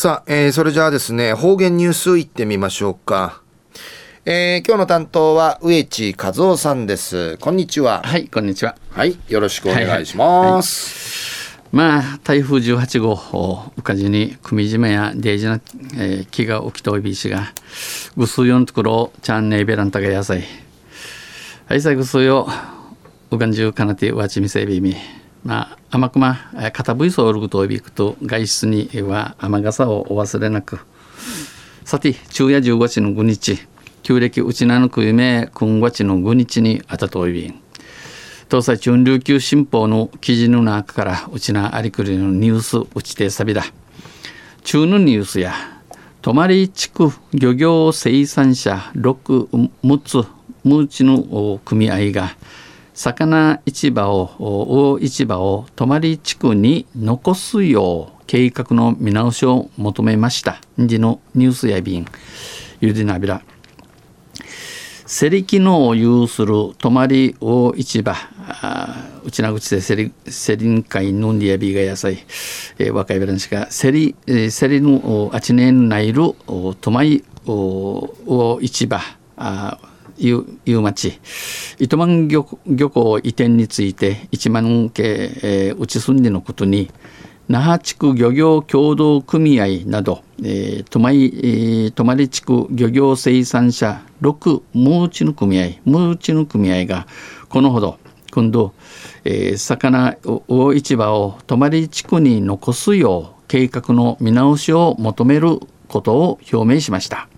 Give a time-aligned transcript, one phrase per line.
[0.00, 3.42] さあ、えー、それじゃあですね、方言ニュースいってみましょうか。
[4.24, 7.36] えー、今日の担当は植地和夫さんです。
[7.36, 8.00] こんにちは。
[8.02, 8.76] はい、こんにちは。
[8.92, 11.68] はい、よろしくお願いします。
[11.74, 15.60] はいはいはい、まあ、台風18号をうかじに組締めやデージな、
[15.98, 17.52] えー、木が起きといびしが、
[18.16, 20.44] ぐすよんところ、ちゃんねいべらんたがやさい。
[21.66, 22.48] はい、さぐすよ、
[23.30, 24.96] うかんじゅうかなてわちみせびみ。
[25.44, 26.38] まあ、甘くま、
[26.72, 30.80] 片ぶいそうるといびくと、外出には雨傘をお忘れなく。
[31.84, 33.58] さて、昼夜15日の5日、
[34.02, 37.60] 旧暦うちなのく夢、今月の5日にあたといびん。
[38.50, 43.64] 東西中琉球新報の記事の中からうちなありくりのニュースうちてさびだ。
[44.62, 45.54] 中のニュースや、
[46.20, 50.28] 泊地区漁業生産者6、6つ、
[50.64, 52.36] 無知の組合が、
[53.02, 54.28] 魚市場を
[54.92, 60.60] 大市場を泊地区に残すよう計画の見直しを求めました。
[60.78, 62.04] 時のニュースや便
[62.82, 63.40] ゆでなびら。
[65.06, 68.14] 競り機能を有する泊大市場。
[69.24, 72.18] うちな口で競り競り会のんでやびが野菜、
[72.78, 76.34] えー、若いべらんしか競り、えー、競りのあちねんないる
[76.76, 79.00] 泊大市場。
[79.38, 79.78] あ
[80.20, 81.18] いう町
[81.78, 86.90] 糸満漁漁港移転について一万系、えー、内住んでのことに
[87.48, 97.08] 那覇地区漁業協同組合など、えー、泊地区漁業生産者6ムーチの組合ムーチの組合が
[97.48, 97.98] このほど
[98.30, 98.72] 今度、
[99.24, 107.28] えー、魚魚市場を泊地区に残すよう計画の見直しを求めることを表明しました。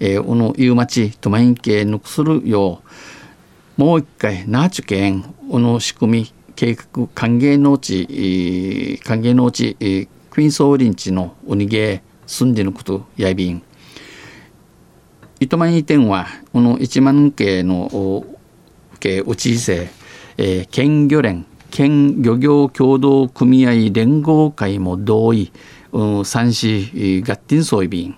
[0.00, 2.82] えー、この夕町トマイン系抜くするよ。
[2.84, 2.88] う
[3.78, 9.76] もう一回ナーチュ県この仕組み計画歓迎農地歓迎農地
[10.30, 13.62] クイーンソーリンチのおにげ住んでのことやいびん。
[15.38, 18.26] 糸満移転はこの一万系の
[18.98, 19.88] 系うちいせ、
[20.36, 25.52] えー、県漁連県漁業協同組合連合会も同意、
[25.92, 28.16] うん、三市ガッティンソイビン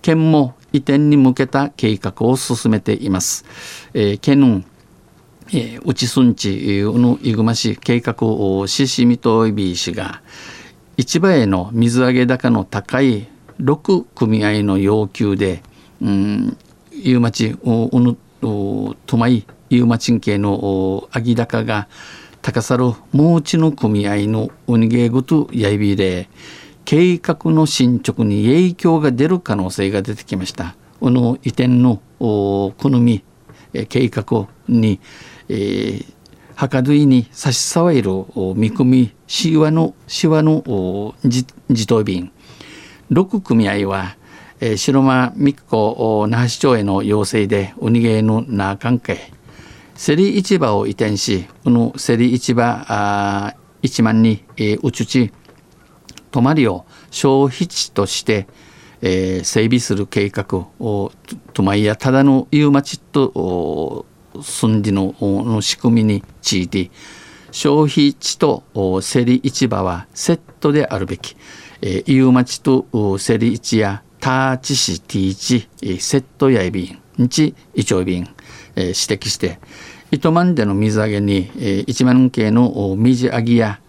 [0.00, 3.44] 県も移転に向けた計画を進めています。
[3.94, 4.64] えー、県
[5.48, 10.22] えー、内村地のいぐま市計画をししみといびしが
[10.96, 13.28] 市場への水揚げ高の高い
[13.60, 15.62] 6組合の要求で、
[16.00, 16.56] うん、
[16.90, 21.88] 夕町おぬとまい夕町系のあぎ高が
[22.40, 26.28] 高さるもうちの組合のおにげぐとやいびで
[26.84, 30.76] 計画の進捗に影響が出る可能性が出てきました。
[31.00, 33.22] この移転の好み
[33.88, 35.00] 計画に、
[35.48, 36.06] えー、
[36.54, 38.10] はかどいに差し障る
[38.56, 42.30] 見込みしわのしわの自動便
[43.10, 44.16] 6組合は、
[44.60, 49.32] えー、白間美子那覇市長への要請でおにげのな関係
[49.96, 55.32] 競り市場を移転しこの競り市場あ1万に、えー、うちち
[56.34, 58.48] 泊まりを消費地として、
[59.02, 61.12] えー、整備する計画を
[61.52, 64.04] 泊まりやただの夕町と
[64.42, 66.90] 住んでのの仕組みについて
[67.52, 71.36] 消費地と競り市場はセットであるべき、
[71.80, 78.28] えー、夕町と競り市やターチ市ティーチセットやいびんんちいちょいびん、
[78.74, 79.60] えー、指摘して
[80.10, 83.80] 糸満での水揚げに、えー、1万系の水揚げや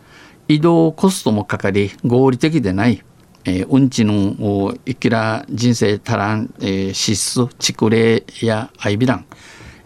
[0.48, 3.04] 移動コストもかかり合理的でない、
[3.46, 9.26] えー、うんちのいきら人生足らん、えー、支出蓄霊やアイビラン、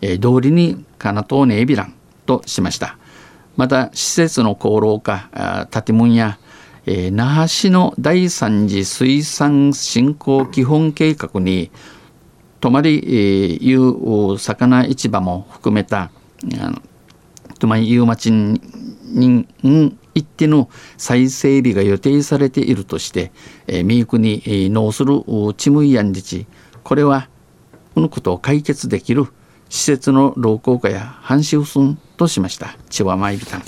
[0.01, 1.93] えー、道理にかなとうねえびらん
[2.25, 2.97] としました。
[3.55, 6.39] また施設の功労化建物や、
[6.85, 11.69] えー、那覇市の第三次水産振興基本計画に
[12.61, 16.09] 泊まり、えー、いう魚市場も含めた
[17.59, 19.47] 泊まりいう町に
[20.19, 23.31] 一定の再整備が予定されているとして、
[23.67, 25.23] えー、ミークに農する
[25.57, 26.47] チムイヤン自治
[26.83, 27.29] これは
[27.95, 29.25] このことを解決できる
[29.69, 32.75] 施設の老朽化や半死不寸としました。
[32.89, 33.63] 千葉舞ビタン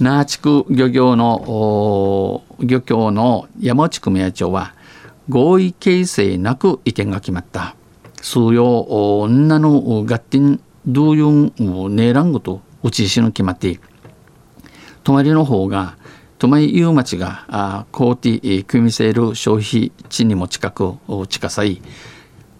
[0.00, 4.74] 那覇地区漁業の漁協の山内組合長は
[5.28, 7.76] 合意形成なく移転が決まった。
[8.22, 13.80] 数用女の合点同様ネーラングと打ち石の決まって
[15.04, 15.96] 泊まりの方が
[16.38, 20.94] 泊まり夕町があコーティ組みせる消費地にも近く
[21.28, 21.82] 近さい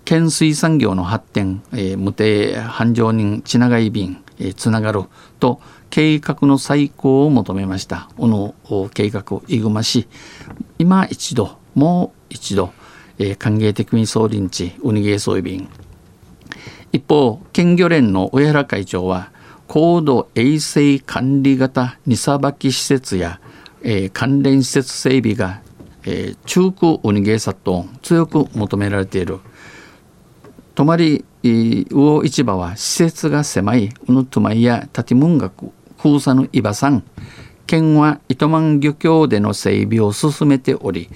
[0.04, 5.04] 県水産業の発展、えー、無定繁盛人ちながい便、えー、つながる
[5.38, 8.08] と計画の再考を求めました。
[8.16, 8.54] この
[8.90, 10.08] 計画をいぐまし
[10.78, 12.72] 今一度もう一度、
[13.18, 15.68] えー、歓迎的に総臨地ウニゲーソイビン
[16.92, 19.30] 一方県漁連の上原会長は
[19.72, 23.38] 高度衛生管理型荷さばき施設や、
[23.82, 25.62] えー、関連施設整備が、
[26.02, 29.38] えー、中空ウニゲーサット強く求められている。
[30.74, 35.52] 泊まり魚市場は施設が狭いうぬとまいや建物が
[36.02, 37.04] 空さぬいばさん。
[37.68, 41.08] 県は糸満漁協での整備を進めており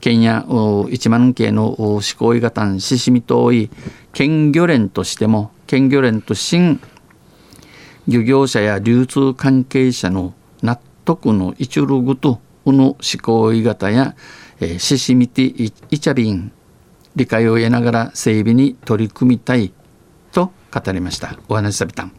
[0.00, 0.46] 県や
[0.88, 3.68] 一万系の思考いがたんししみとい
[4.14, 6.80] 県漁連としても県漁連と新
[8.08, 10.32] 漁業者や流通関係者の
[10.62, 14.16] 納得の一るぐとうの思考いがたや、
[14.60, 16.50] えししみていちゃびん
[17.14, 19.72] 理解を得ながら整備に取り組みたい
[20.32, 21.38] と語りました。
[21.48, 22.04] お話しさびた。
[22.04, 22.12] ん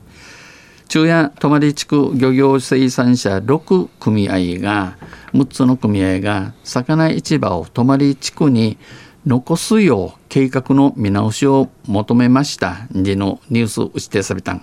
[0.88, 4.98] 中夜泊地区漁業生産者6組合が
[5.34, 8.78] 6つの組合が魚市場を泊地区に
[9.26, 12.88] 残すよう計画の見直しを求めました。
[12.92, 14.54] でのニュース打ちてさびた。
[14.54, 14.62] ん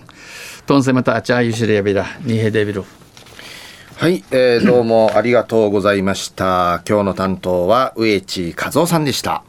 [0.65, 2.83] とんせまたあちゃゆしりやびらにへでびる
[3.95, 6.83] はい、えー、どうもありがとうございました。
[6.87, 9.43] 今日の担当は植地和夫さんでした。